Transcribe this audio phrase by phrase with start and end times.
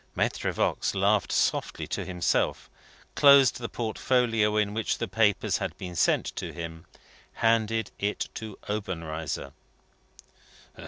[0.15, 2.71] Maitre Voigt laughed softly to himself;
[3.13, 6.87] closed the portfolio in which the papers had been sent to him;
[7.33, 9.53] handed it to Obenreizer.